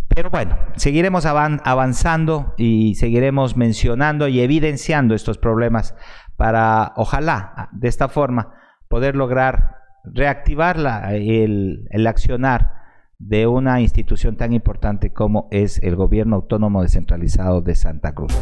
[0.09, 5.95] Pero bueno, seguiremos avanzando y seguiremos mencionando y evidenciando estos problemas
[6.39, 8.55] para, ojalá, de esta forma,
[8.86, 9.74] poder lograr
[10.05, 10.76] reactivar
[11.11, 12.70] el, el accionar
[13.18, 18.32] de una institución tan importante como es el gobierno autónomo descentralizado de Santa Cruz.